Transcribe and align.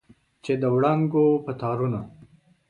چې 0.43 0.53
د 0.61 0.63
وړانګو 0.73 1.25
په 1.45 1.51
تارونو 1.61 2.01